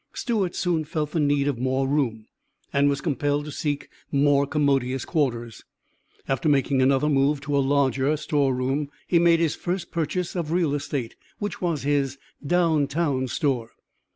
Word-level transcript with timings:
Stewart 0.13 0.55
soon 0.55 0.83
felt 0.83 1.11
the 1.11 1.19
need 1.19 1.47
of 1.47 1.59
more 1.59 1.87
room, 1.87 2.25
and 2.73 2.89
was 2.89 3.01
compelled 3.01 3.45
to 3.45 3.51
seek 3.51 3.87
more 4.11 4.47
commodious 4.47 5.05
quarters. 5.05 5.63
After 6.27 6.49
making 6.49 6.81
another 6.81 7.07
move 7.07 7.39
to 7.41 7.55
a 7.55 7.59
larger 7.59 8.17
store 8.17 8.55
room 8.55 8.89
he 9.07 9.19
made 9.19 9.39
his 9.39 9.53
first 9.53 9.91
purchase 9.91 10.35
of 10.35 10.51
real 10.51 10.73
estate, 10.73 11.15
which 11.37 11.61
was 11.61 11.83
his 11.83 12.17
"down 12.43 12.87
town" 12.87 13.27
store. 13.27 13.73